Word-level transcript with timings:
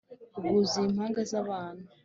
rwuzuye 0.37 0.85
impanga 0.89 1.21
z' 1.29 1.37
abantu 1.41 1.85